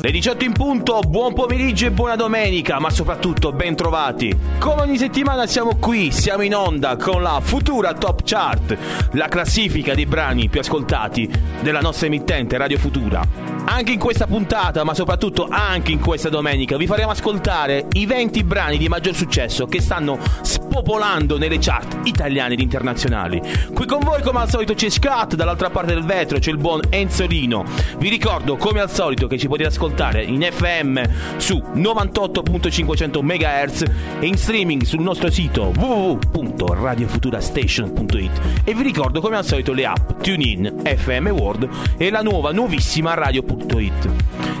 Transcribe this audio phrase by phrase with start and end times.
[0.00, 4.32] le 18 in punto, buon pomeriggio e buona domenica, ma soprattutto ben trovati.
[4.60, 8.76] Come ogni settimana siamo qui, siamo in onda con la futura Top Chart,
[9.14, 11.28] la classifica dei brani più ascoltati
[11.60, 13.57] della nostra emittente Radio Futura.
[13.70, 18.42] Anche in questa puntata, ma soprattutto anche in questa domenica, vi faremo ascoltare i 20
[18.42, 23.42] brani di maggior successo che stanno spopolando nelle chart italiane ed internazionali.
[23.74, 26.80] Qui con voi, come al solito, c'è Scat, dall'altra parte del vetro c'è il buon
[26.88, 27.66] Enzolino.
[27.98, 31.02] Vi ricordo, come al solito, che ci potete ascoltare in FM
[31.36, 33.82] su 98.500 MHz
[34.18, 38.40] e in streaming sul nostro sito www.radiofuturastation.it.
[38.64, 43.12] E vi ricordo, come al solito, le app TuneIn, FM World e la nuova, nuovissima
[43.12, 44.10] Radio www.radioticino.it.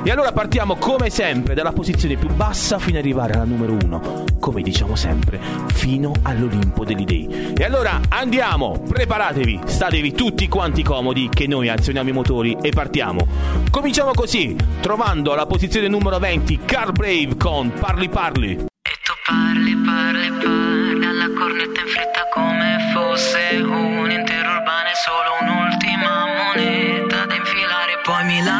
[0.04, 4.24] E allora partiamo come sempre dalla posizione più bassa fino ad arrivare alla numero 1,
[4.40, 5.40] come diciamo sempre,
[5.74, 7.52] fino all'Olimpo degli dei.
[7.56, 13.26] E allora andiamo, preparatevi, statevi tutti quanti comodi che noi azioniamo i motori e partiamo.
[13.70, 18.52] Cominciamo così, trovando alla posizione numero 20 Car Brave con Parli Parli.
[18.52, 25.27] E tu parli, parli, parli alla cornetta in fretta come fosse un intero urbano solo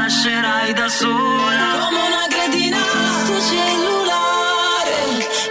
[0.08, 1.66] lascerai da sola.
[1.84, 2.78] Come una cretina
[3.24, 5.00] sto cellulare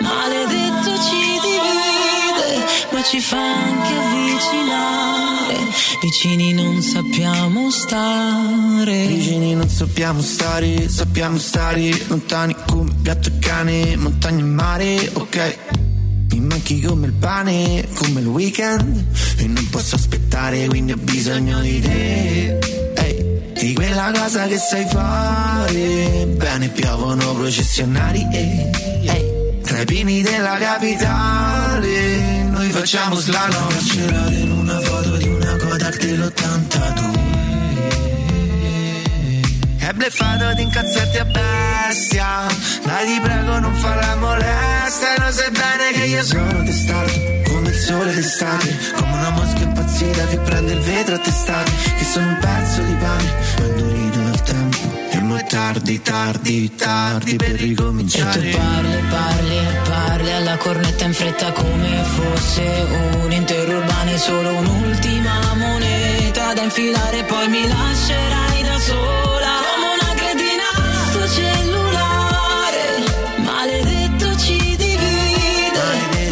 [0.02, 5.58] maledetto ci divide ma ci fa anche avvicinare.
[6.02, 9.06] Vicini non sappiamo stare.
[9.06, 15.58] Vicini non sappiamo stare sappiamo stare lontani come gatto e cane montagna e mare ok?
[16.32, 19.06] Mi manchi come il pane, come il weekend
[19.38, 22.87] E non posso aspettare, quindi ho bisogno di te
[23.60, 26.26] di quella cosa che sai fare.
[26.28, 28.70] Bene, piovono processionari e
[29.04, 32.44] hey, tra i pini della capitale.
[32.50, 33.68] Noi facciamo slalom.
[33.70, 37.27] Carcerare in una foto di una Kodak dell'82.
[39.88, 42.46] È bleffato di incazzarti a bestia.
[42.84, 45.16] Dai, ti prego, non la molestia.
[45.16, 47.14] E lo sai bene che io sono testardo
[47.50, 48.78] come il sole d'estate.
[48.96, 51.72] Come una mosca impazzita che prende il vetro a testate.
[51.98, 54.78] Che sono un pezzo di pane, ma indurito dal tempo.
[55.10, 58.42] E mo' è tardi, tardi, tardi per ricominciare.
[58.42, 62.88] E tu parli, parli parli alla cornetta in fretta come fosse
[63.24, 67.24] un intero urbano e solo un'ultima moneta da infilare.
[67.24, 69.67] Poi mi lascerai da sola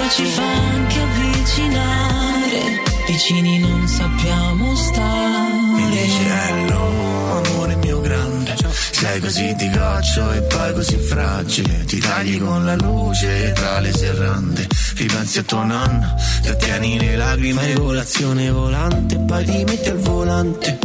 [0.06, 2.84] Ma ci fa anche avvicinare.
[3.08, 5.54] Vicini non sappiamo stare.
[5.74, 8.56] Mi dice hello, amore mio grande.
[8.70, 11.86] Sei così di goccio e poi così fragile.
[11.86, 14.68] Ti tagli con la luce tra le serrande.
[14.96, 17.62] Ripensi a tua nonna, ti ottieni le lacrime.
[17.62, 20.78] Fai colazione volante, poi ti metti al volante.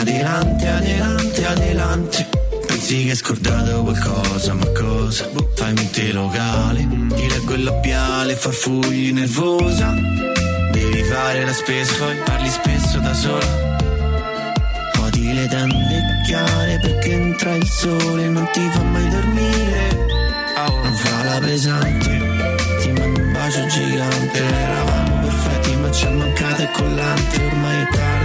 [0.00, 2.39] Adelante, adelante, adelante.
[2.80, 5.28] Pensi che hai scordato qualcosa, ma cosa?
[5.54, 9.94] Fai mente locale, ti leggo il labiale, farfugli nervosa.
[10.72, 13.76] Devi fare la spesa, poi parli spesso da sola.
[14.98, 20.06] Odi le tende chiare perché entra il sole non ti fa mai dormire.
[20.82, 22.18] Non fa la pesante,
[22.80, 24.38] ti mando un bacio gigante.
[24.38, 28.19] Eravamo perfetti ma ci è mancato il collante, ormai è tardi.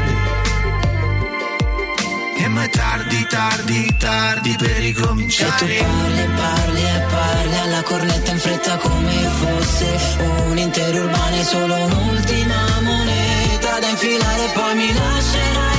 [2.55, 5.75] E ma è tardi, tardi, tardi per ricominciare.
[5.75, 10.17] E tu parli, parli e parli alla cornetta in fretta come fosse
[10.47, 14.49] un intero urbano e solo un'ultima moneta da infilare.
[14.53, 15.74] Poi mi lascerai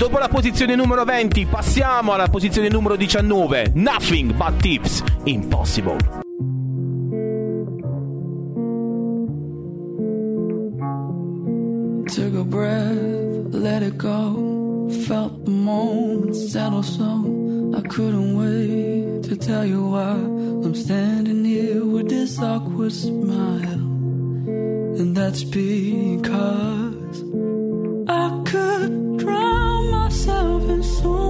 [0.00, 3.72] dopo la posizione numero 20 passiamo alla posizione numero 19.
[3.74, 5.04] Nothing but tips.
[5.24, 5.98] Impossible.
[12.06, 14.88] Took a breath, let it go.
[15.06, 17.04] Felt the moment settle so
[17.76, 23.84] I couldn't wait to tell you why I'm standing here with this awkward smile.
[24.98, 27.22] And that's because
[28.08, 28.79] I could
[31.02, 31.29] so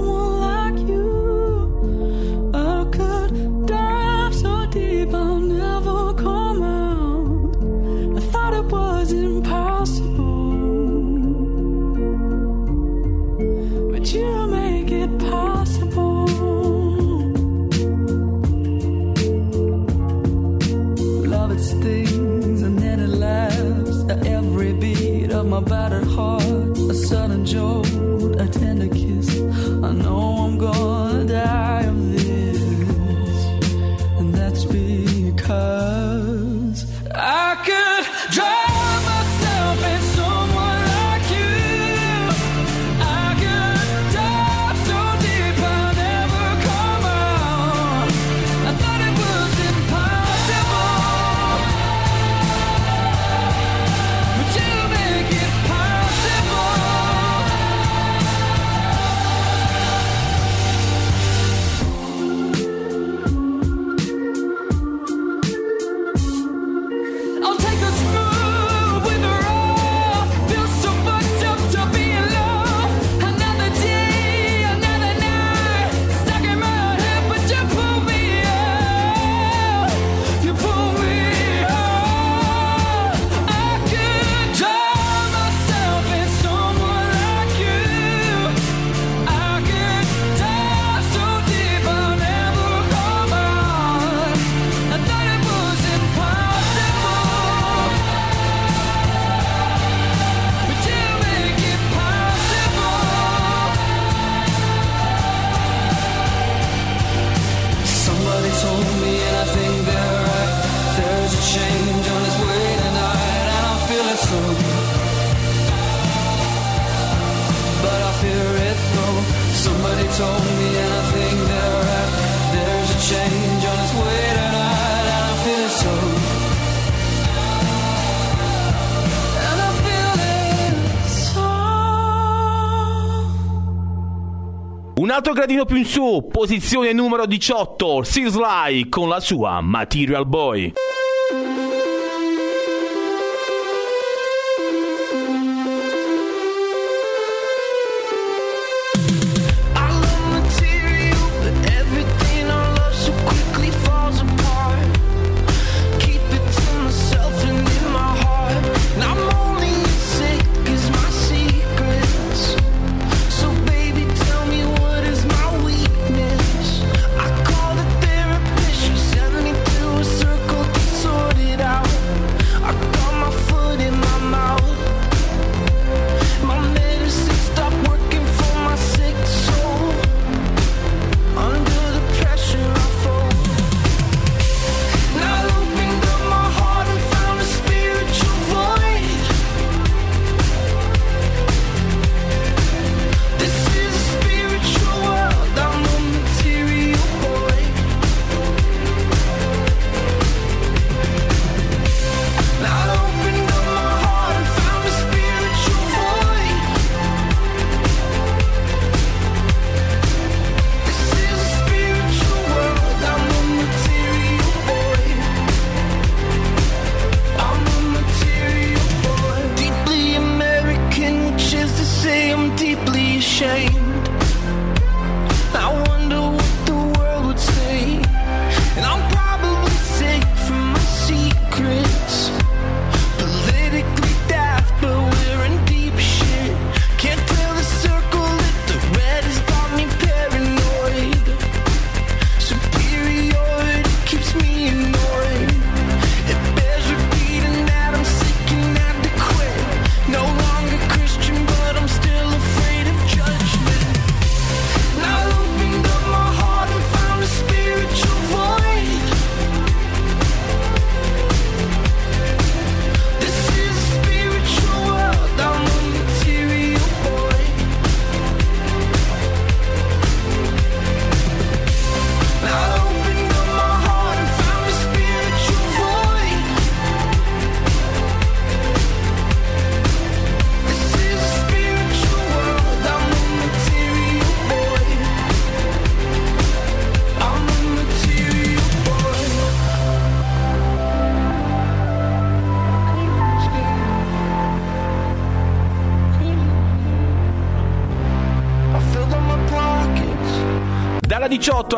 [135.50, 140.72] gradino più in su, posizione numero 18, Sislai con la sua Material Boy.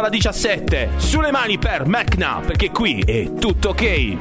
[0.03, 0.91] alla 17.
[0.97, 4.19] Sulle mani per Macna, perché qui è tutto ok.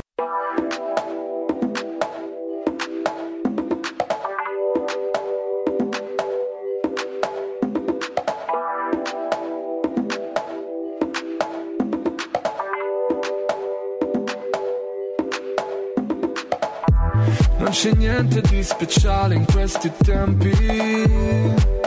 [17.57, 21.80] Non c'è niente di speciale in questi tempi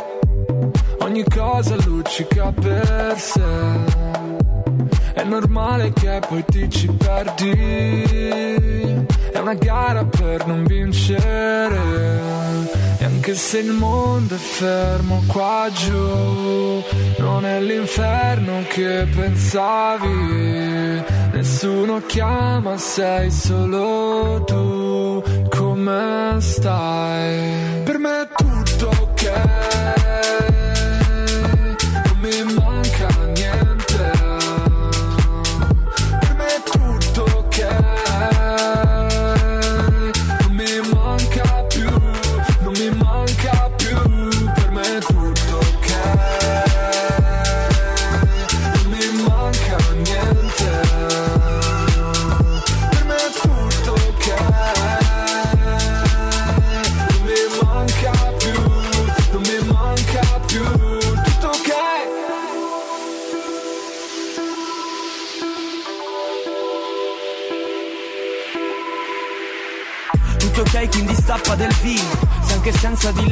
[1.14, 3.40] ogni cosa luccica per sé.
[5.12, 7.52] È normale che poi ti ci perdi.
[9.30, 11.78] È una gara per non vincere.
[12.98, 16.82] E anche se il mondo è fermo qua giù,
[17.18, 21.00] non è l'inferno che pensavi.
[21.32, 25.22] Nessuno chiama, sei solo tu.
[25.48, 27.63] Come stai?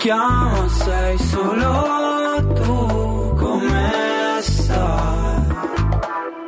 [0.00, 3.34] Chiama, sei solo tu.
[3.36, 5.44] Come stai?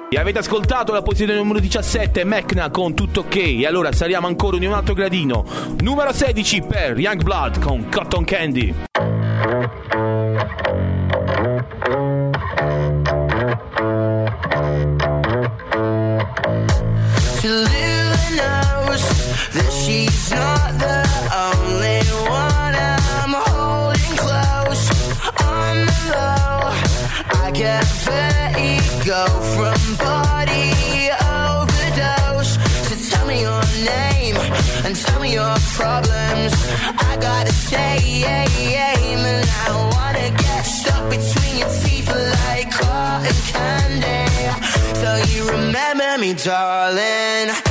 [0.09, 3.37] E avete ascoltato la posizione numero 17, Mecna con tutto ok.
[3.37, 5.45] E allora saliamo ancora di un altro gradino.
[5.81, 8.75] Numero 16 per Youngblood con Cotton Candy.
[35.77, 36.53] Problems.
[37.09, 44.23] I gotta say, and I wanna get stuck between your teeth like cotton candy.
[45.01, 47.62] So you remember me, darling.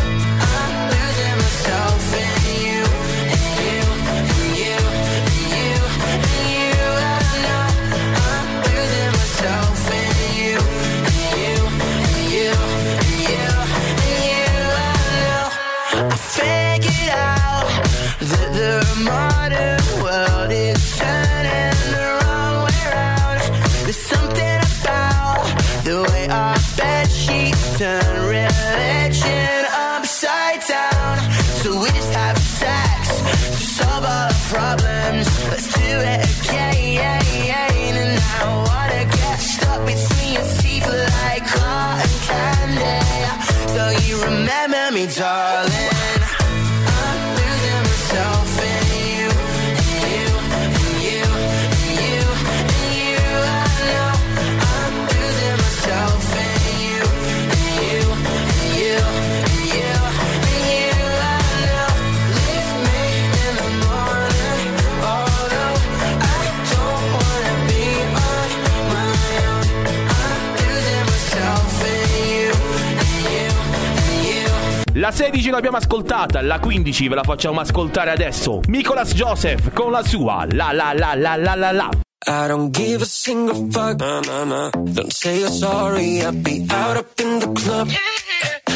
[75.12, 78.62] La 16 l'abbiamo ascoltata, la 15 ve la facciamo ascoltare adesso.
[78.68, 81.90] Nicolas Joseph con la sua La La La La La La La.
[82.26, 84.00] I don't give a single fuck.
[84.00, 84.70] Nah, nah, nah.
[84.70, 86.22] Don't say you're sorry.
[86.22, 87.90] I'll be out up in the club.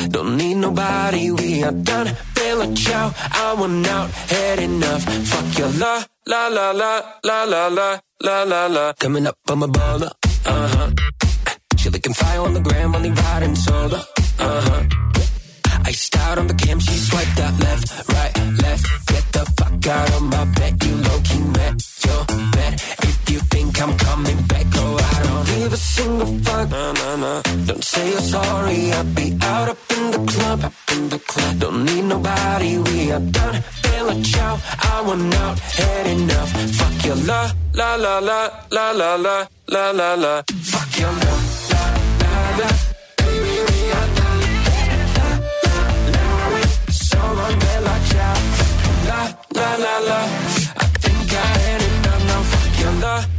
[0.09, 1.31] Don't need nobody.
[1.31, 2.13] We are done.
[2.33, 3.13] Bella ciao.
[3.31, 4.11] I want out.
[4.27, 5.03] Had enough.
[5.03, 8.93] Fuck your la la la la la la la la la la.
[8.99, 10.11] Coming up on my baller.
[10.45, 10.91] Uh huh.
[11.77, 12.93] She looking fire on the gram.
[12.93, 14.01] Only riding solo.
[14.37, 15.14] Uh huh.
[15.85, 18.83] Iced out on the cam, she swiped out left, right, left.
[19.07, 21.75] Get the fuck out of my bed, you low-key met
[22.05, 22.21] your
[22.55, 22.73] bed.
[23.09, 27.15] If you think I'm coming back, oh I don't Give a single fuck, nah, nah,
[27.15, 27.41] nah.
[27.65, 31.59] Don't say you're sorry, I'll be out up in the club, up in the club.
[31.59, 33.61] Don't need nobody, we are done.
[33.83, 34.59] Feel a chow,
[34.91, 36.51] I want out, had enough.
[36.77, 40.43] Fuck your la, la, la, la, la, la, la, la, la, la.
[40.71, 41.33] Fuck your la,
[41.71, 41.83] la,
[42.21, 42.94] la, la.
[49.53, 50.19] La, la, la.
[50.83, 52.41] I think I had enough now.
[52.51, 52.93] Fuck your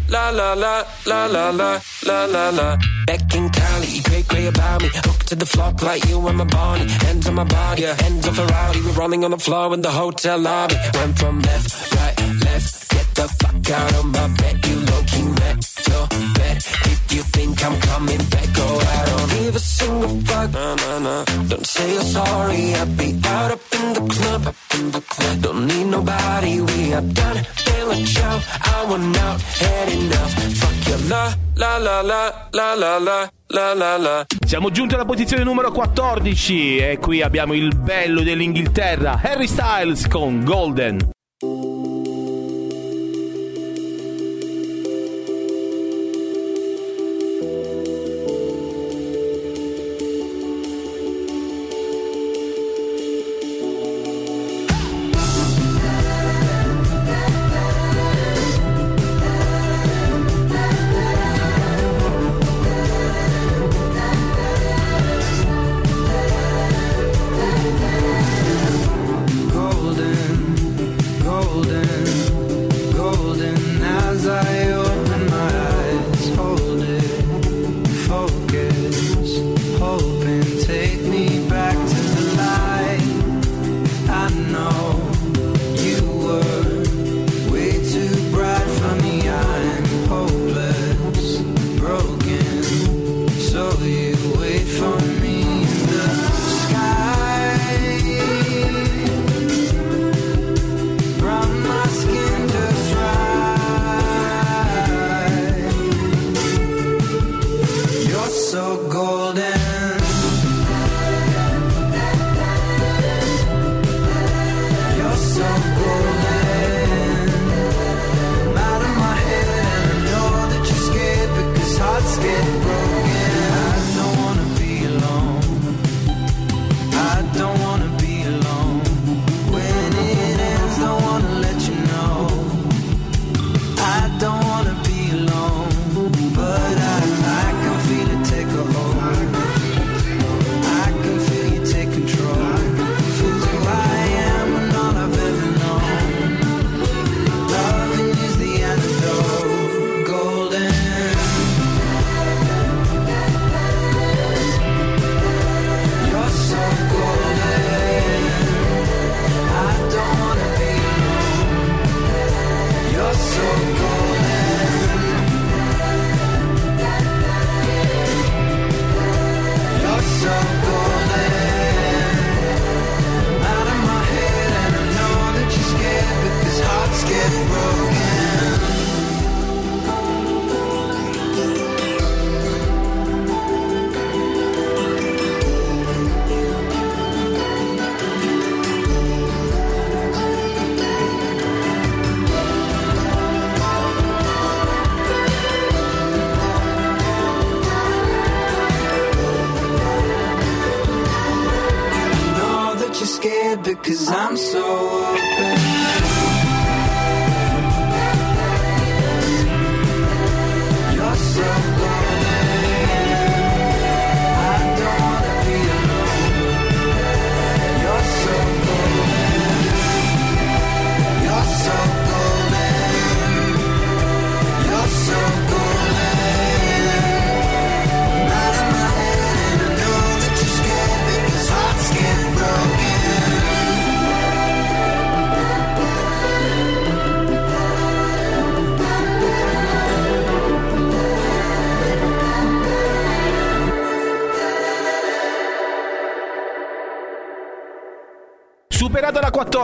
[0.09, 2.77] la, la, la, la, la, la, la, la, la.
[3.07, 4.89] Back in Cali, great, great about me.
[5.07, 6.87] Hooked to the floor like you and my body.
[7.05, 8.81] Hands on my body, hands on Ferrari.
[8.85, 10.77] We're rolling on the floor in the hotel lobby.
[10.95, 12.91] Went from left, right, left.
[12.91, 14.67] Get the fuck out of my bed.
[14.67, 15.57] You low key met
[15.89, 16.07] your
[16.39, 16.57] bed.
[16.93, 20.51] If you think I'm coming back, go I don't give a single fuck.
[20.53, 21.25] Nah, nah, nah.
[21.49, 22.75] Don't say you're sorry.
[22.75, 25.43] I'll be out up in the club.
[25.43, 26.61] Don't need nobody.
[26.61, 27.47] We are done.
[27.89, 28.41] A ciao.
[28.63, 30.33] I want out, had enough.
[30.59, 33.31] Fuck your la, la, la, la, la, la, la.
[33.49, 34.27] La la la.
[34.45, 40.43] Siamo giunti alla posizione numero 14 e qui abbiamo il bello dell'Inghilterra, Harry Styles con
[40.43, 41.11] Golden.
[41.39, 41.76] golden,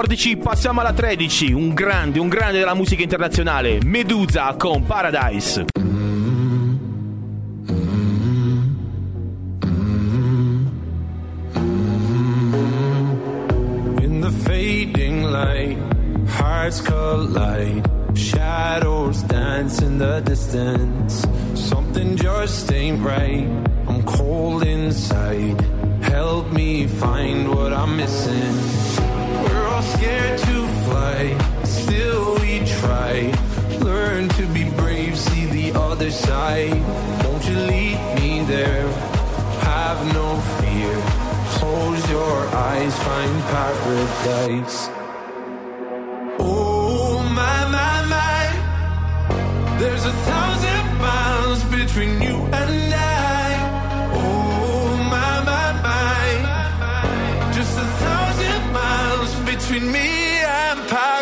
[0.03, 1.53] 14, passiamo alla 13.
[1.53, 3.79] Un grande, un grande della musica internazionale.
[3.85, 5.67] Medusa con Paradise.
[14.01, 15.79] In the fading light,
[16.27, 17.89] hearts collide.
[18.15, 21.25] Shadows dance in the distance.
[21.55, 23.47] Something just ain't right.
[23.87, 25.61] I'm cold inside.
[26.01, 28.92] Help me find what I'm missing.
[29.93, 31.21] Scared to fly.
[31.65, 33.33] Still we try.
[33.81, 36.81] Learn to be brave, see the other side.
[37.25, 38.87] Won't you lead me there?
[39.71, 40.95] Have no fear.
[41.59, 42.39] Close your
[42.71, 44.89] eyes, find paradise.
[46.39, 49.79] Oh my my my.
[49.79, 53.12] There's a thousand miles between you and I.
[59.63, 61.22] between me and paradise.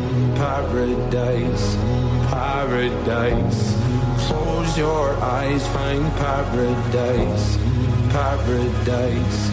[0.41, 1.77] paradise,
[2.31, 3.75] paradise.
[4.25, 7.57] Close your eyes, find paradise,
[8.09, 9.51] paradise,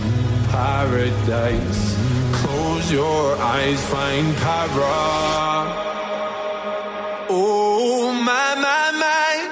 [0.51, 1.97] paradise.
[2.41, 5.67] Close your eyes, find para.
[7.29, 9.49] Oh my my my.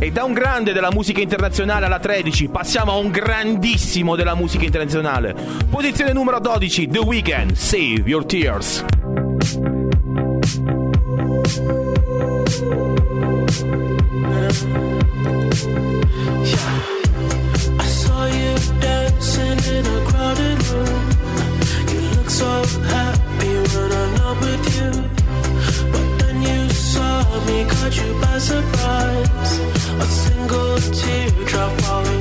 [0.00, 4.64] E da un grande della musica internazionale alla 13 passiamo a un grandissimo della musica
[4.64, 5.34] internazionale.
[5.68, 8.84] Posizione numero 12, The Weeknd, Save Your Tears.
[14.50, 14.52] I
[17.86, 21.02] saw you dancing in a crowded room.
[21.92, 22.50] You look so
[22.82, 24.90] happy when I'm not with you.
[25.92, 29.52] But then you saw me, caught you by surprise.
[30.00, 32.19] A single teardrop falling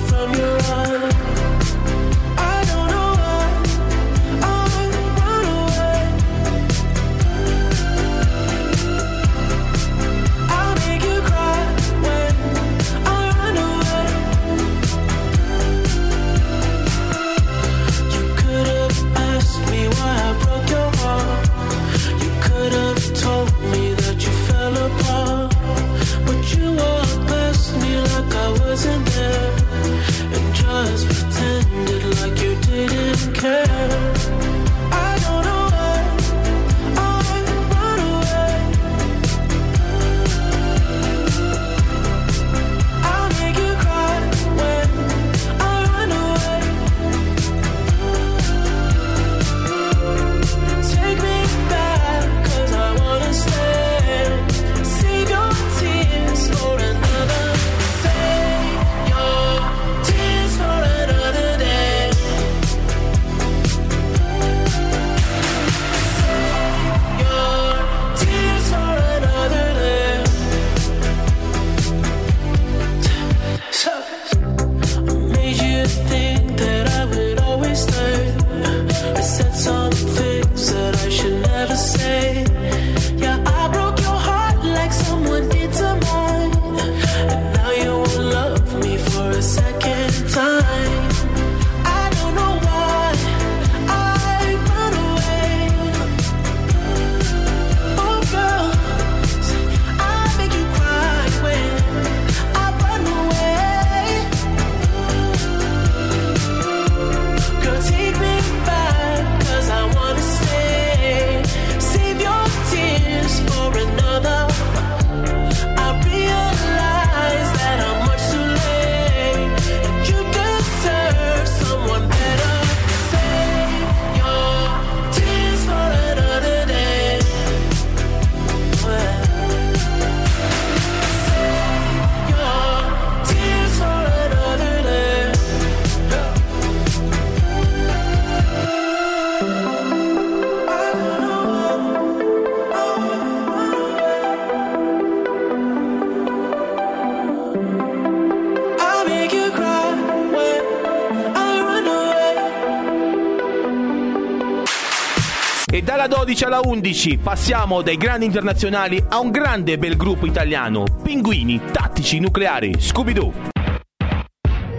[156.30, 162.20] 12 alla 11 passiamo dai grandi internazionali a un grande bel gruppo italiano, Pinguini Tattici
[162.20, 163.34] Nucleari, Scooby-Doo.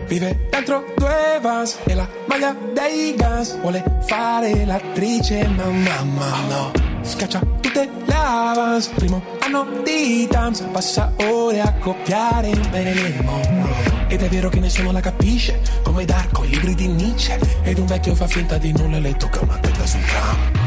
[0.06, 6.70] Vive dentro due vans e la maglia dei Guns Vuole fare l'attrice ma mamma no.
[7.02, 14.22] Scaccia tutte le avance Primo anno di Tams Passa ore a copiare Marilyn Monroe Ed
[14.22, 17.40] è vero che nessuno la capisce Come Darko, i libri di Nietzsche.
[17.64, 20.59] Ed un vecchio fa finta di nulla e le tocca una testa sul tram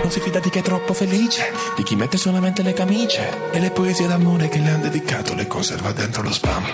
[0.00, 3.60] non si fida di chi è troppo felice, di chi mette solamente le camicie e
[3.60, 6.64] le poesie d'amore che le han dedicato le conserva dentro lo spam.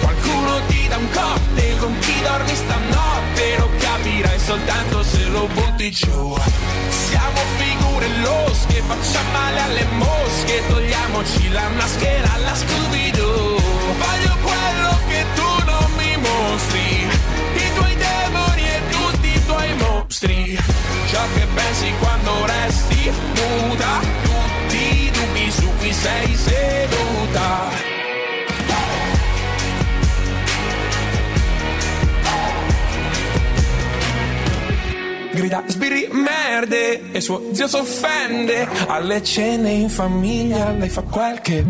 [0.00, 5.90] Qualcuno ti dà un cocktail con chi dormi stanotte Lo capirai soltanto se lo butti
[5.90, 6.36] giù
[6.88, 13.56] Siamo figure losche, facciamo male alle mosche Togliamoci la maschera alla Scooby-Doo
[13.98, 15.65] Voglio quello che tu
[21.34, 24.00] che pensi quando resti muta.
[24.22, 27.84] Tutti i dubbi su cui sei seduta.
[35.32, 38.66] Grida sbirri merde e suo zio s'offende.
[38.86, 41.62] Alle cene in famiglia lei fa quel che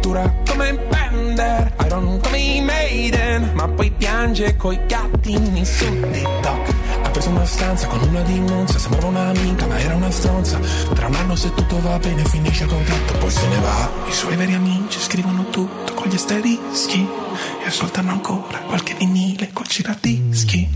[0.00, 3.52] dura come Bender Iron come i Maiden.
[3.54, 6.81] Ma poi piange coi gattini su TikTok
[7.12, 10.58] preso una stanza con una dimonza sembrava un'amica ma era una stronza.
[10.94, 13.90] Tra un anno se tutto va bene finisce il contratto poi se ne va.
[14.08, 17.06] I suoi veri amici scrivono tutto con gli asterischi
[17.62, 20.68] e ascoltano ancora qualche vinile col giradischi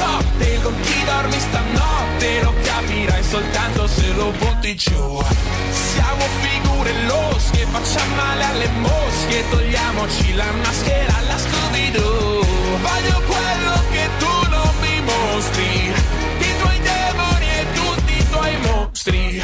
[0.00, 5.22] cocktail con chi dormi stanotte Lo capirai soltanto se lo butti giù.
[5.70, 12.46] Siamo figure losche, facciamo male alle mosche Togliamoci la maschera alla Scooby-Doo.
[12.86, 15.92] Voglio quello che tu non mi mostri
[16.38, 19.42] I tuoi demoni e tutti i tuoi mostri.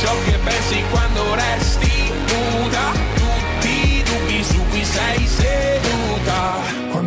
[0.00, 6.87] Ciò che pensi quando resti nuda Tutti i dubbi su cui sei seduta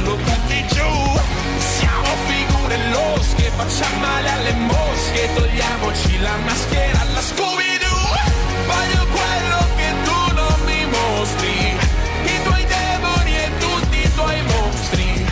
[0.00, 1.20] lo butti giù.
[1.58, 5.28] Siamo figure losche, facciamo male alle mosche.
[5.34, 8.14] Togliamoci la maschera alla Scooby-Doo.
[8.66, 11.76] Voglio quello che tu non mi mostri.
[12.24, 15.26] I tuoi demoni e tutti i tuoi mostri.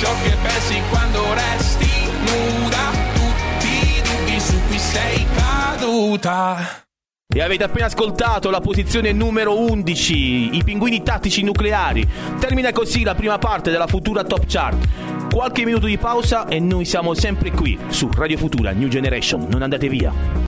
[0.00, 1.90] Ciò che pensi quando resti
[2.28, 2.90] nuda.
[3.14, 6.86] Tutti i dubbi su cui sei caduta
[7.30, 12.08] E avete appena ascoltato la posizione numero 11, i pinguini tattici nucleari.
[12.38, 15.28] Termina così la prima parte della futura top chart.
[15.30, 19.46] Qualche minuto di pausa e noi siamo sempre qui su Radio Futura New Generation.
[19.50, 20.47] Non andate via.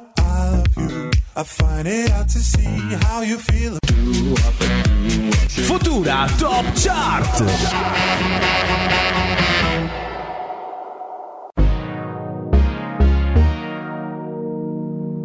[5.63, 7.43] Futura Top Chart.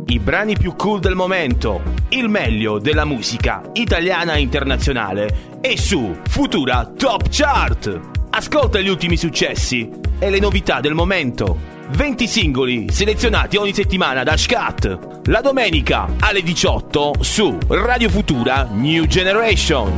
[0.07, 6.17] I brani più cool del momento, il meglio della musica italiana e internazionale è su
[6.29, 8.01] Futura Top Chart.
[8.31, 9.91] Ascolta gli ultimi successi
[10.21, 11.76] e le novità del momento.
[11.89, 15.25] 20 singoli selezionati ogni settimana da Scat.
[15.27, 19.95] La domenica alle 18 su Radio Futura New Generation.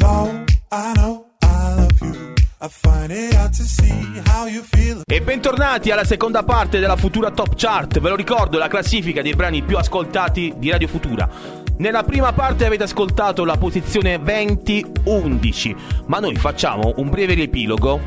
[0.00, 2.32] No, I know I love you.
[2.62, 5.02] I find it hard to see how you feel.
[5.04, 8.00] E bentornati alla seconda parte della Futura Top Chart.
[8.00, 11.28] Ve lo ricordo, la classifica dei brani più ascoltati di Radio Futura.
[11.76, 18.00] Nella prima parte avete ascoltato la posizione 20-11, ma noi facciamo un breve riepilogo.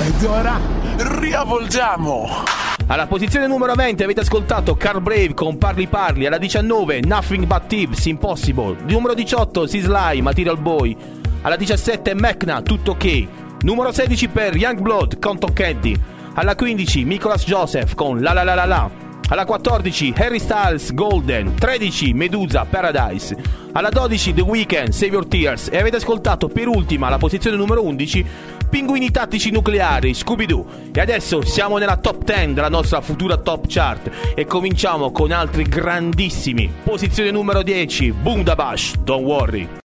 [0.00, 0.58] Ed ora
[0.96, 2.44] riavvolgiamo.
[2.86, 7.66] Alla posizione numero 20 avete ascoltato Carl Brave con Parli Parli, alla 19 Nothing But
[7.66, 10.96] Thieves Impossible, numero 18 Sislai Material Boy,
[11.42, 13.26] alla 17 Mecna Tutto Ok,
[13.62, 15.96] Numero 16 per Youngblood con Tocchetti.
[16.34, 19.01] Alla 15 Nicholas Joseph con La La La La La.
[19.32, 21.54] Alla 14 Harry Styles Golden.
[21.54, 23.34] 13 Medusa Paradise.
[23.72, 25.70] Alla 12 The Weeknd Save Your Tears.
[25.72, 28.26] E avete ascoltato per ultima la posizione numero 11
[28.68, 30.66] Pinguini tattici nucleari Scooby-Doo.
[30.92, 34.34] E adesso siamo nella top 10 della nostra futura top chart.
[34.34, 36.70] E cominciamo con altri grandissimi.
[36.84, 39.81] Posizione numero 10 Bundabash Don't Worry.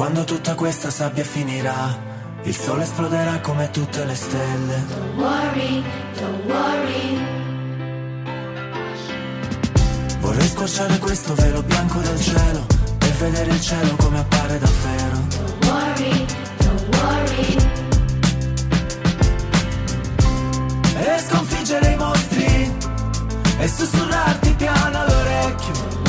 [0.00, 1.94] Quando tutta questa sabbia finirà,
[2.44, 4.82] il sole esploderà come tutte le stelle.
[4.88, 5.84] Don't worry,
[6.18, 7.18] don't worry.
[10.20, 12.66] Vorrei squarciare questo velo bianco del cielo
[12.98, 15.18] e vedere il cielo come appare davvero.
[15.28, 17.56] Don't worry, don't worry.
[20.96, 22.74] E sconfiggere i mostri
[23.58, 25.99] e sussurrarti piano all'orecchio.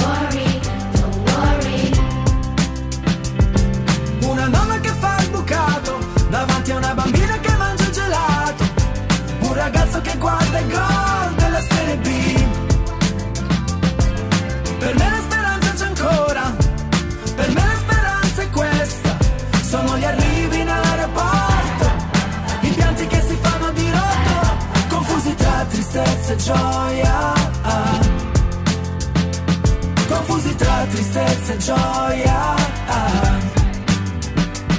[31.62, 32.56] Gioia.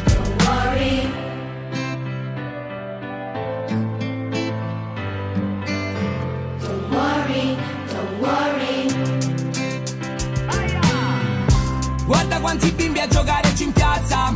[0.09, 1.07] Don't worry.
[6.61, 7.57] Don't worry,
[7.93, 8.81] don't worry.
[12.05, 14.35] Guarda quanti bimbi a giocare in piazza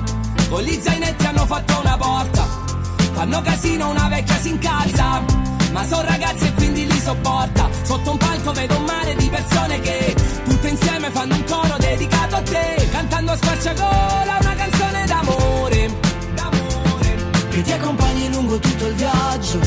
[0.49, 2.47] Con gli zainetti hanno fatto una porta
[3.13, 5.21] Fanno casino, una vecchia si incazza
[5.73, 9.81] Ma sono ragazzi e quindi li sopporta Sotto un palco vedo un mare di persone
[9.81, 15.91] che Tutte insieme fanno un coro dedicato a te Cantando a squarciagola una canzone d'amore
[16.35, 17.17] D'amore.
[17.51, 19.59] Che ti accompagni lungo tutto il viaggio,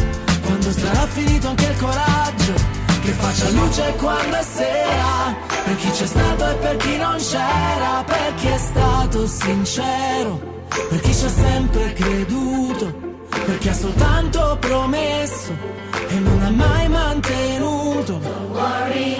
[0.46, 2.54] quando sarà finito anche il coraggio,
[3.02, 8.04] che faccia luce quando è sera, per chi c'è stato e per chi non c'era,
[8.06, 13.09] per chi è stato sincero, per chi ci ha sempre creduto,
[13.50, 15.52] per chi ha soltanto promesso
[16.08, 18.20] e non ha mai mantenuto.
[18.20, 19.16] Don't worry,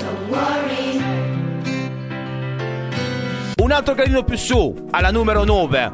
[0.00, 1.02] don't worry.
[3.56, 5.90] Un altro gradino più su, alla numero 9.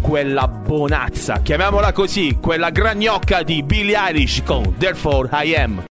[0.00, 5.87] Quella bonazza, chiamiamola così, quella gragnocca di Billie Eilish con Therefore I Am.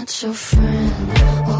[0.00, 0.92] Not your friend
[1.46, 1.59] oh,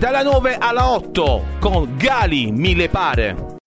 [0.00, 3.58] dalla 9 alla 8 con Gali Mille Pare.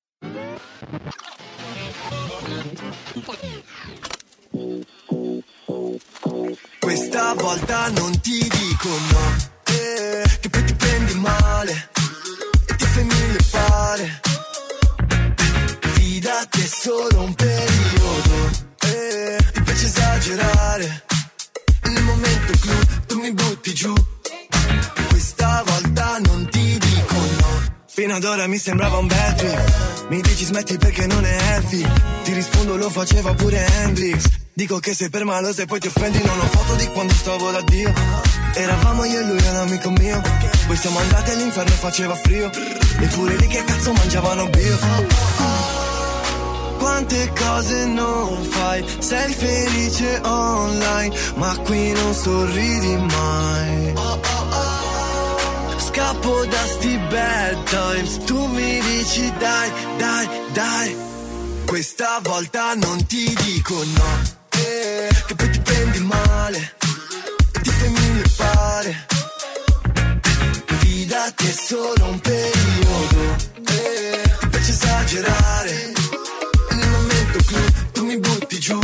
[6.80, 9.23] Questa volta non ti dico no,
[28.54, 30.08] mi sembrava un bad trip.
[30.10, 31.88] Mi dici smetti perché non è healthy
[32.24, 34.26] Ti rispondo lo faceva pure Hendrix.
[34.54, 37.62] Dico che sei permaloso e poi ti offendi Non ho foto di quando stavo da
[37.62, 37.92] Dio.
[38.54, 40.22] Eravamo io e lui un amico mio.
[40.68, 42.52] Poi siamo andati all'inferno e faceva frio.
[43.00, 44.78] Eppure lì che cazzo mangiavano bio.
[46.78, 53.94] Quante cose non fai, sei felice online, ma qui non sorridi mai.
[55.94, 60.96] Scappo da sti bad times, tu mi dici dai, dai, dai.
[61.68, 66.74] Questa volta non ti dico no, eh, che poi ti prendi male
[67.52, 69.06] e ti fai mille pare.
[70.80, 73.36] Fidati è solo un periodo,
[73.68, 75.94] eh, ti piace esagerare.
[76.70, 78.80] E nel momento clou tu mi butti giù.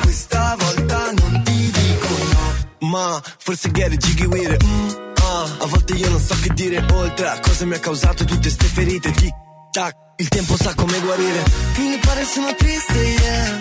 [0.00, 4.64] Questa volta non ti dico no, ma forse get it jiggy with it.
[4.64, 5.09] mm.
[5.58, 8.66] A volte io non so che dire oltre a cosa mi ha causato tutte ste
[8.66, 9.10] ferite.
[9.12, 9.34] Tic
[9.70, 11.44] tac, il tempo sa come guarire.
[11.76, 13.60] Mi pare sono triste, yeah.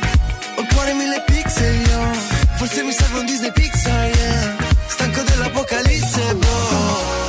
[0.55, 2.01] Ho il cuore mille pixel, yo.
[2.55, 4.55] Forse mi serve un Disney Pixar, yeah.
[4.87, 7.27] Stanco dell'apocalisse, bro.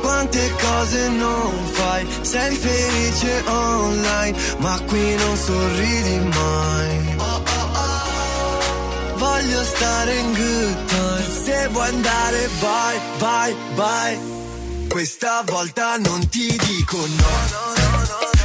[0.00, 7.18] Quante cose non fai, sei felice online, ma qui non sorridi mai.
[9.16, 10.89] Voglio stare in good
[11.30, 14.18] se vuoi andare vai, vai, vai.
[14.88, 17.26] Questa volta non ti dico no,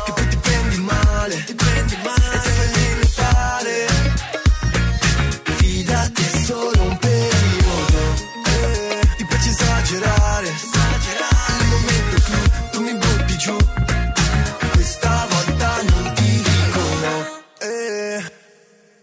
[0.05, 2.54] che poi ti prendi male, ti prendi male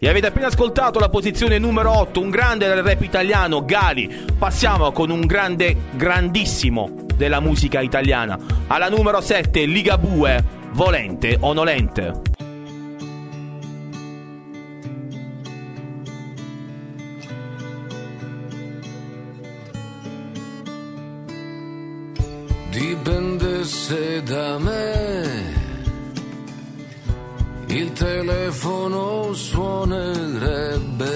[0.03, 4.25] E avete appena ascoltato la posizione numero 8, un grande del rap italiano, Gali.
[4.37, 8.37] Passiamo con un grande, grandissimo della musica italiana.
[8.67, 12.19] Alla numero 7, Ligabue, Volente o Nolente.
[22.71, 25.32] Dipendesse da me,
[27.75, 31.11] il telefono suonerebbe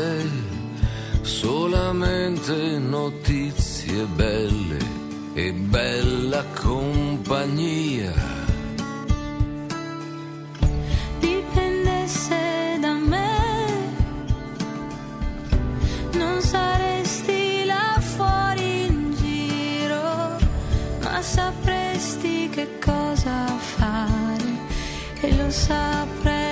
[1.21, 4.79] solamente notizie belle
[5.35, 8.11] e bella compagnia.
[11.19, 13.95] Dipendesse da me,
[16.13, 20.37] non saresti là fuori in giro,
[21.03, 24.55] ma sapresti che cosa fare
[25.21, 26.46] e lo saprei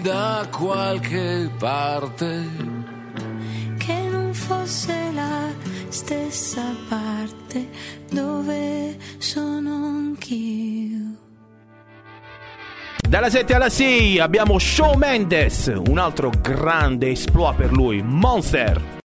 [0.00, 2.48] da qualche parte.
[3.78, 5.48] Che non fosse la
[5.88, 7.68] stessa parte
[8.10, 11.18] dove sono anch'io.
[12.96, 18.99] Dalla 7 alla 6 abbiamo Shawn Mendes, un altro grande esploit per lui, Monster.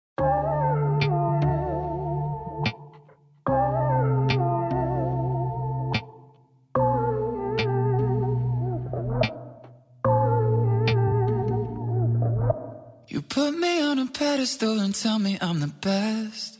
[14.42, 16.58] Pedestal and tell me I'm the best.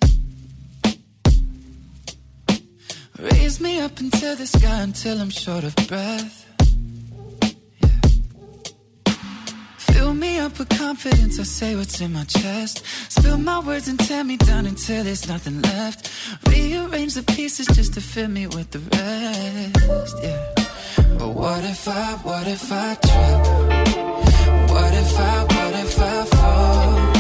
[3.19, 6.47] Raise me up into the sky until I'm short of breath.
[7.81, 7.89] Yeah.
[9.79, 12.85] Fill me up with confidence, I say what's in my chest.
[13.09, 16.09] Spill my words and tear me down until there's nothing left.
[16.47, 20.17] Rearrange the pieces just to fill me with the rest.
[20.23, 21.19] Yeah.
[21.19, 23.41] But what if I, what if I trip?
[24.71, 27.12] What if I, what if I fall?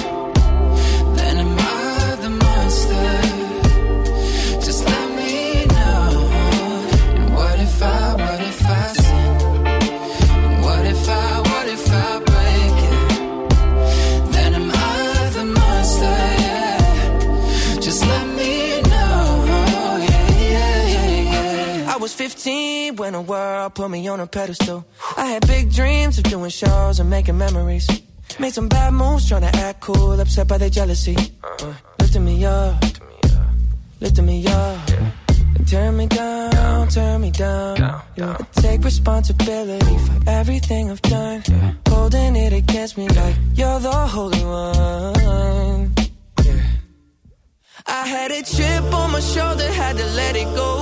[22.22, 24.86] 15 when the world put me on a pedestal.
[25.16, 27.88] I had big dreams of doing shows and making memories.
[28.38, 31.16] Made some bad moves trying to act cool, upset by their jealousy.
[31.42, 32.80] Uh, lifting me up,
[34.00, 34.88] lifting me up.
[35.56, 37.76] And turn me down, turn me down.
[38.14, 38.36] Yeah.
[38.38, 41.42] I take responsibility for everything I've done.
[41.88, 45.92] Holding it against me like you're the holy one.
[46.44, 46.62] Yeah.
[47.84, 50.81] I had a chip on my shoulder, had to let it go.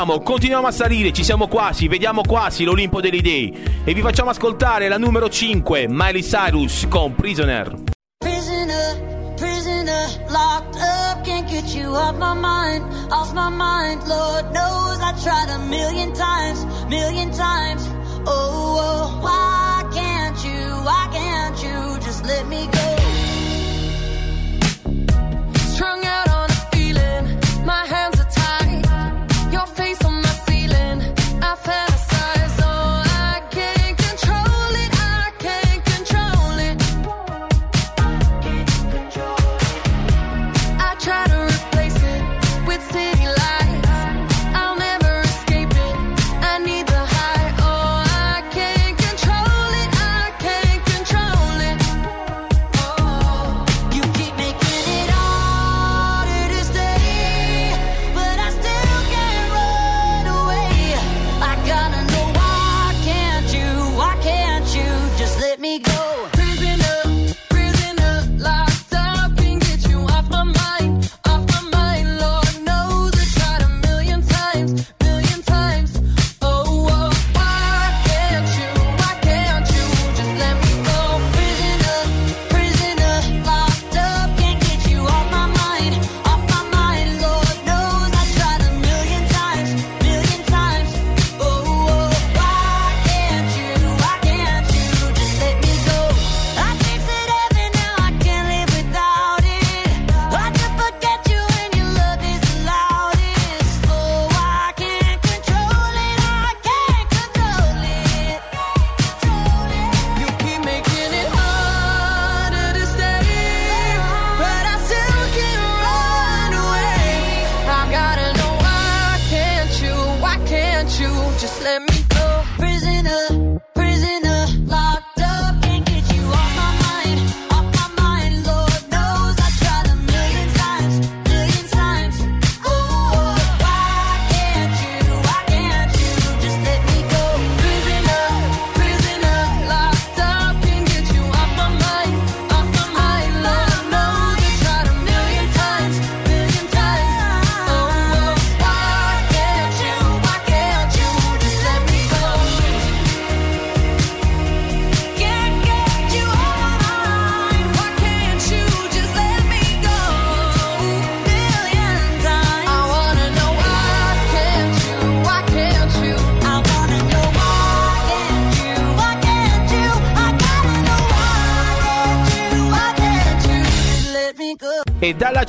[0.00, 3.82] Continuiamo, continuiamo a salire, ci siamo quasi, vediamo quasi l'Olimpo delle idee.
[3.84, 7.70] E vi facciamo ascoltare la numero 5, Miley Cyrus con Prisoner.
[8.16, 14.00] Prisoner, prisoner, locked up, can't get you off my mind, off my mind.
[14.06, 17.86] Lord knows I tried a million times, million times.
[18.24, 18.59] Oh,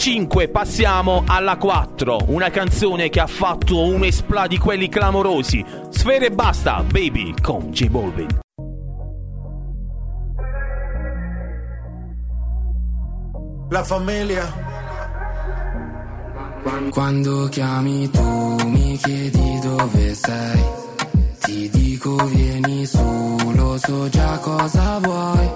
[0.02, 5.64] 5 passiamo alla 4, una canzone che ha fatto un espla di quelli clamorosi.
[5.90, 8.40] Sfere e basta, baby, con J Balvin.
[13.70, 14.52] La famiglia.
[16.90, 20.64] Quando chiami tu mi chiedi dove sei
[21.42, 25.48] Ti dico vieni su, lo so già cosa vuoi.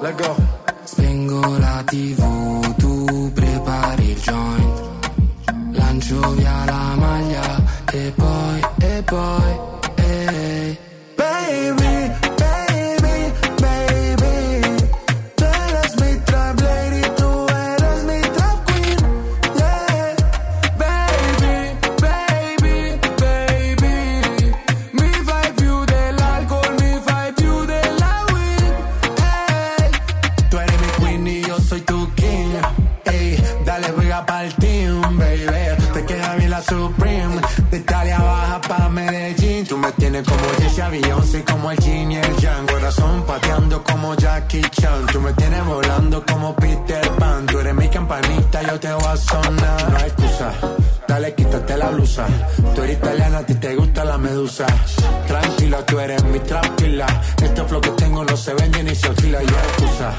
[0.84, 3.32] Spengo la tv, tu
[3.76, 4.84] prepari il joint.
[5.72, 9.65] Lancio via la maglia e poi, e poi,
[40.16, 42.68] Tienes como Jessie Beyoncé, como el Jin y el Yang.
[42.68, 45.08] Corazón pateando como Jackie Chan.
[45.08, 47.46] Tú me tienes volando como Peter Pan.
[47.46, 49.92] Tú eres mi campanita, yo te voy a sonar.
[49.92, 50.54] No hay excusa.
[51.06, 52.28] Dale, quítate la blusa.
[52.74, 54.66] Tú eres italiana, a ti te gusta la medusa.
[55.28, 57.08] Tranquila, tú eres mi tranquila.
[57.44, 59.44] Este flow que tengo no se vende ni se alquila.
[59.44, 60.14] Y hay excusa.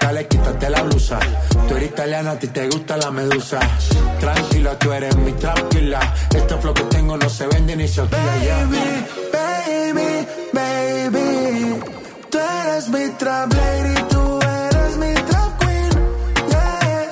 [0.00, 1.18] Dale, quítate la blusa.
[1.66, 3.58] Tú eres italiana, a ti te gusta la medusa.
[4.20, 6.00] Tranquila, tú eres mi tranquila.
[6.34, 8.22] Este flow que tengo no se vende ni se alquila.
[8.22, 11.80] Baby, baby, baby.
[12.30, 15.90] Tú eres mi trap lady, tú eres mi trap queen.
[16.50, 17.08] Yeah.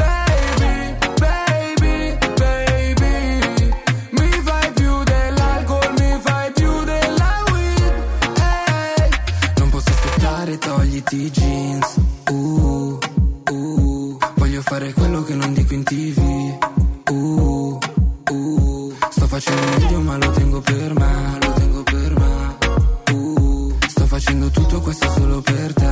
[0.00, 3.74] Baby, baby, baby
[4.12, 7.92] Mi fai più dell'alcol, mi fai più della weed
[8.38, 9.08] Ehi
[9.58, 12.98] Non posso aspettare, togliti i jeans uh,
[13.50, 14.18] uh.
[14.34, 16.58] Voglio fare quello che non dico in tv
[17.10, 17.78] uh,
[18.30, 18.94] uh.
[19.10, 22.56] Sto facendo un video ma lo tengo per me Lo tengo per me
[23.12, 23.76] uh.
[23.88, 25.83] Sto facendo tutto questo solo per te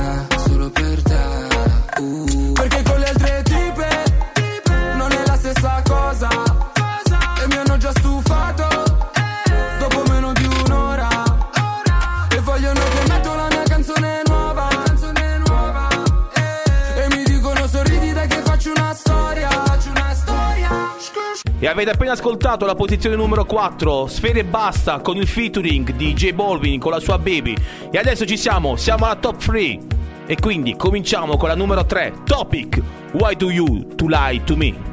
[21.73, 26.31] avete appena ascoltato la posizione numero 4, Sfere e Basta, con il featuring di J
[26.31, 27.55] Balvin con la sua baby.
[27.89, 29.79] E adesso ci siamo, siamo alla top 3.
[30.27, 32.79] E quindi cominciamo con la numero 3, Topic,
[33.13, 34.92] Why Do You To Lie To Me?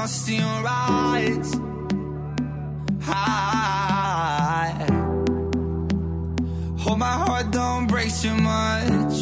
[0.00, 1.48] Lost in your eyes.
[3.06, 4.72] I
[6.78, 9.14] hope my heart don't break too much.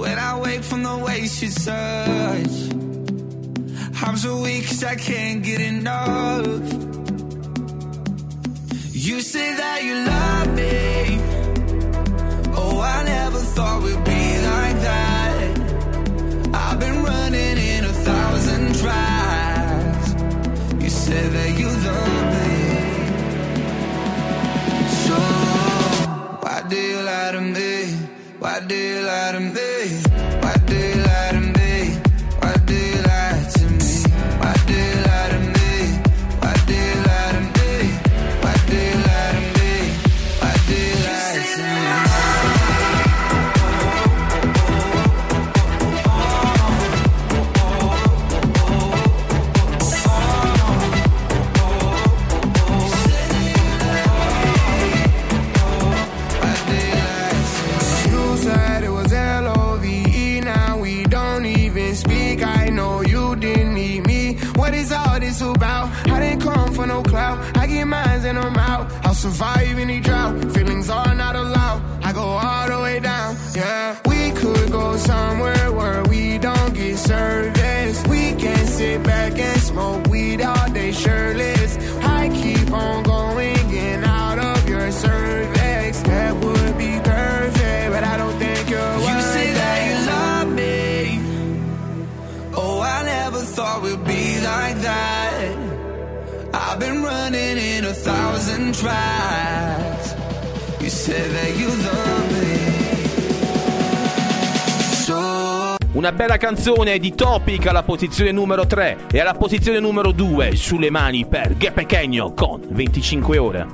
[0.00, 2.56] When I wake from the way you touch,
[4.04, 6.66] I'm so weak cause I can't get enough.
[9.06, 10.76] You say that you love me.
[12.60, 14.17] Oh, I never thought we'd be
[21.08, 22.50] Said that you love me.
[25.06, 25.16] So,
[26.42, 27.72] why do you lie to me?
[28.38, 30.07] Why do you lie to me?
[98.72, 100.14] Tries.
[100.80, 102.48] You said that you love me.
[105.92, 110.90] Una bella canzone di Topic alla posizione numero 3 e alla posizione numero 2 sulle
[110.90, 113.66] mani per Ghe Pequeño con 25 ore.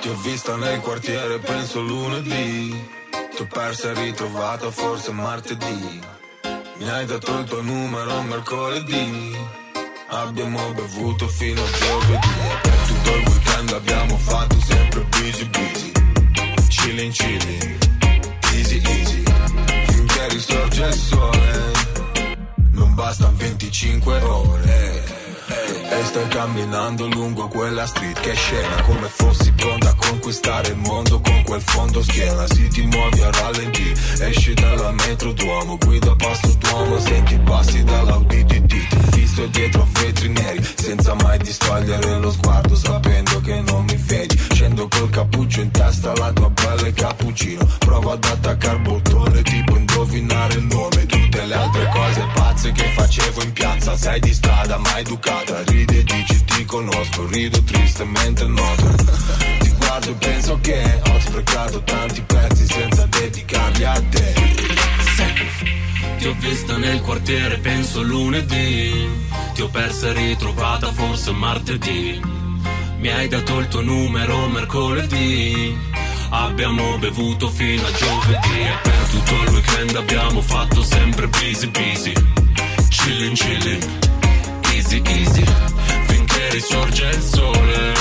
[0.00, 2.78] Ti ho vista nel quartiere, penso lunedì.
[3.34, 6.00] Ti ho persa e ritrovata, forse martedì.
[6.76, 9.36] Mi hai dato il tuo numero mercoledì.
[10.08, 12.26] Abbiamo bevuto fino a giovedì.
[12.26, 15.92] E per tutto il weekend abbiamo fatto sempre busy busy.
[16.68, 17.78] Chillin' chillin',
[18.54, 19.22] easy easy.
[19.86, 21.72] Finché risorge il sole.
[22.72, 25.23] Non bastano 25 ore.
[25.46, 31.20] E stai camminando lungo quella street che scena Come fossi pronta a conquistare il mondo
[31.20, 32.46] con quel fondo schiena.
[32.46, 38.44] Si ti muovi a rallenti, esci dalla metro Duomo Guida passo d'uomo, senti passi dall'Audi
[38.44, 43.96] Ti fisso dietro a vetri neri Senza mai distogliere lo sguardo Sapendo che non mi
[43.96, 47.66] vedi Scendo col cappuccio in testa La tua pelle cappuccino.
[47.78, 51.06] Provo ad attaccare bottone Tipo indovinare il nome
[51.44, 55.98] Tutte le altre cose pazze che facevo in piazza Sei di strada ma educata Ridi
[55.98, 58.94] e dici ti conosco Rido tristemente noto
[59.58, 64.34] Ti guardo e penso che Ho sprecato tanti pezzi senza dedicarli a te
[66.16, 69.06] Ti ho vista nel quartiere, penso lunedì.
[69.52, 72.18] Ti ho persa e ritrovata forse martedì.
[72.96, 75.76] Mi hai dato il tuo numero mercoledì.
[76.36, 78.60] Abbiamo bevuto fino a giovedì.
[78.60, 82.12] E per tutto il weekend abbiamo fatto sempre busy busy.
[82.88, 83.98] Chillin' chillin',
[84.72, 85.44] easy easy.
[86.06, 87.92] Finché risorge il sole.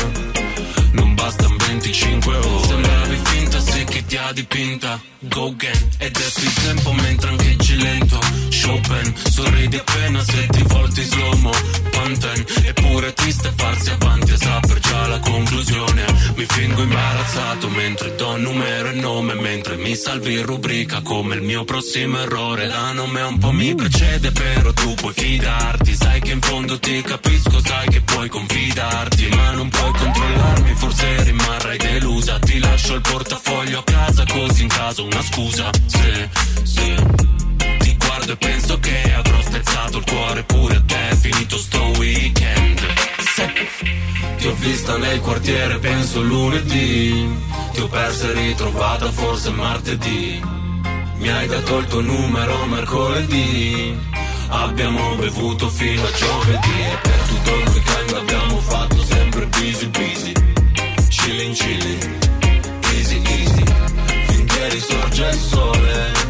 [0.94, 2.54] Non bastano 25 ore
[3.64, 5.00] sì chi ti ha dipinta.
[5.26, 8.20] Go again Ed è più tempo mentre ancheggi lento
[8.62, 11.52] Chopin Sorridi appena se ti volti slow-mo.
[11.92, 16.06] Panten Eppure triste farsi avanti e saper già la conclusione.
[16.36, 21.64] Mi fingo imbarazzato mentre do numero e nome Mentre mi salvi rubrica come il mio
[21.64, 22.68] prossimo errore.
[22.68, 25.96] La nome un po' mi precede però tu puoi fidarti.
[25.96, 31.24] Sai che in fondo ti capisco, sai che puoi confidarti Ma non puoi controllarmi, forse
[31.24, 32.40] rimarrai delusa.
[32.40, 35.70] Ti lascio il portafoglio a casa così in caso una scusa.
[35.86, 36.30] Se,
[36.64, 36.96] se
[37.80, 42.80] Ti guardo e penso che avrò spezzato il cuore pure a te Finito sto weekend.
[43.36, 43.54] Se
[44.38, 47.30] Ti ho vista nel quartiere penso lunedì.
[47.74, 50.42] Ti ho persa e ritrovata forse martedì.
[51.18, 53.98] Mi hai dato il tuo numero mercoledì.
[54.50, 56.82] Abbiamo bevuto fino a giovedì.
[56.82, 60.32] E per tutto il weekend abbiamo fatto sempre busy busy.
[61.10, 62.23] Chillin' chillin',
[65.32, 66.23] il sole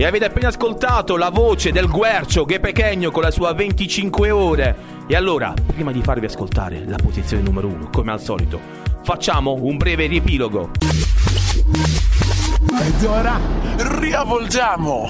[0.00, 4.76] E avete appena ascoltato la voce del Guercio Pequeño con la sua 25 ore.
[5.06, 8.58] E allora, prima di farvi ascoltare la posizione numero 1, come al solito,
[9.02, 10.70] facciamo un breve riepilogo.
[12.80, 13.38] Ed ora
[13.76, 15.06] riavvolgiamo.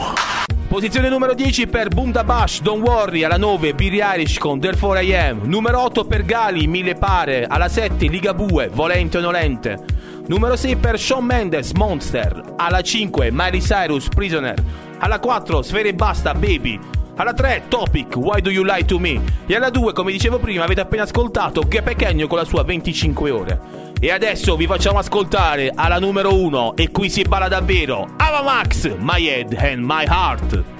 [0.67, 5.43] Posizione numero 10 per Bundabash, Don't Worry, alla 9 Billy Irish con Therefore I Am,
[5.45, 9.85] numero 8 per Gali, Mille Pare, alla 7 Ligabue, Volente o Nolente,
[10.27, 14.63] numero 6 per Shawn Mendes, Monster, alla 5 Miley Cyrus, Prisoner,
[14.99, 16.79] alla 4 Sfere Basta, Baby,
[17.17, 20.65] alla 3 Topic, Why Do You Lie To Me, e alla 2, come dicevo prima,
[20.65, 23.61] avete appena ascoltato Che Pequeño con la sua 25 ore.
[24.01, 28.95] E adesso vi facciamo ascoltare alla numero 1, e qui si parla davvero, Ava Max,
[28.99, 30.80] My Head and My Heart.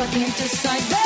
[0.00, 0.99] I can't decide.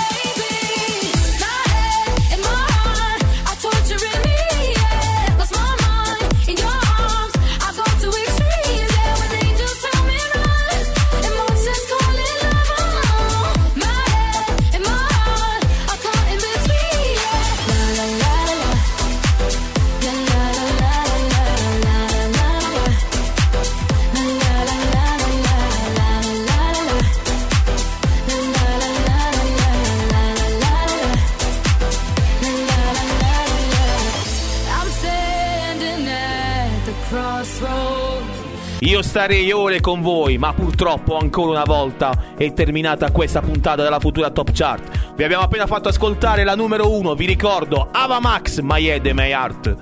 [39.14, 44.30] Starei ore con voi, ma purtroppo ancora una volta è terminata questa puntata della futura
[44.30, 45.14] Top Chart.
[45.14, 49.30] Vi abbiamo appena fatto ascoltare la numero uno, vi ricordo, Ava Max, My Head My
[49.30, 49.76] Heart.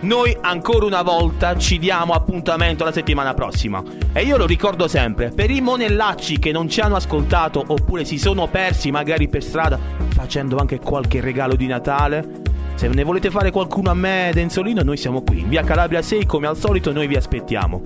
[0.00, 3.80] Noi ancora una volta ci diamo appuntamento la settimana prossima.
[4.12, 8.18] E io lo ricordo sempre, per i monellacci che non ci hanno ascoltato oppure si
[8.18, 9.78] sono persi magari per strada,
[10.08, 12.40] facendo anche qualche regalo di Natale,
[12.74, 15.40] se ne volete fare qualcuno a me, Denzolino, noi siamo qui.
[15.40, 17.80] In via Calabria 6, come al solito, noi vi aspettiamo.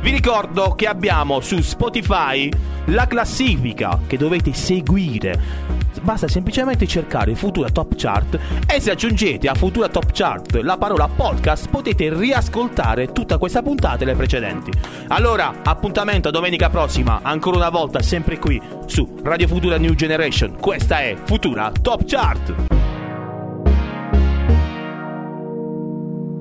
[0.00, 2.50] Vi ricordo che abbiamo su Spotify
[2.86, 5.82] la classifica che dovete seguire.
[6.02, 11.08] Basta semplicemente cercare Futura Top Chart e se aggiungete a Futura Top Chart la parola
[11.08, 14.70] podcast potete riascoltare tutta questa puntata e le precedenti.
[15.08, 20.56] Allora, appuntamento domenica prossima, ancora una volta sempre qui su Radio Futura New Generation.
[20.60, 22.93] Questa è Futura Top Chart.